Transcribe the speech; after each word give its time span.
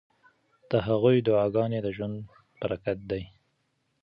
د 0.69 0.71
هغوی 0.87 1.17
دعاګانې 1.27 1.79
د 1.83 1.87
ژوند 1.95 2.15
برکت 2.61 2.99
دی. 3.11 3.23